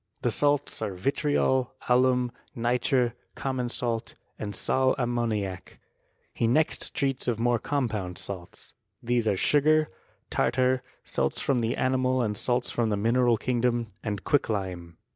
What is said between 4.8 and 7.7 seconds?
ammoniac. He next treats of more